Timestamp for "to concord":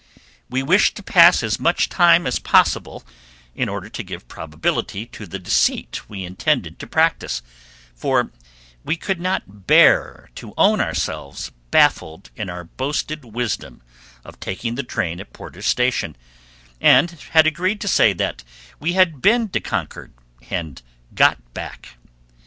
19.49-20.13